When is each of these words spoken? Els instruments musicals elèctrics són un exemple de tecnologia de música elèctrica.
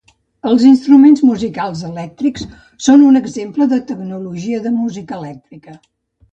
Els 0.51 0.63
instruments 0.69 1.21
musicals 1.31 1.83
elèctrics 1.91 2.47
són 2.87 3.05
un 3.11 3.21
exemple 3.21 3.71
de 3.77 3.81
tecnologia 3.93 4.67
de 4.67 4.75
música 4.83 5.23
elèctrica. 5.23 5.81